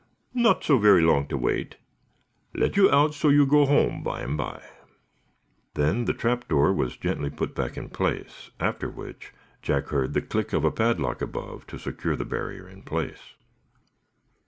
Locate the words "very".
0.79-1.03